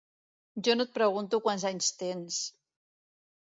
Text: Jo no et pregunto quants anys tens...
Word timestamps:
Jo 0.67 0.75
no 0.77 0.85
et 0.89 0.95
pregunto 0.95 1.41
quants 1.49 1.67
anys 1.73 1.91
tens... 2.01 2.43